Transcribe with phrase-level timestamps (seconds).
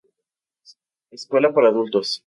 [1.11, 2.19] Escuela para adultos.